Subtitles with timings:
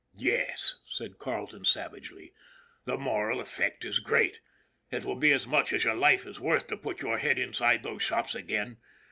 [0.33, 2.33] "Yes," said Carleton savagely,"
[2.85, 4.39] the moral effect is great!
[4.89, 7.83] It will be as much as your life is worth to put your head inside
[7.83, 8.77] those shops again.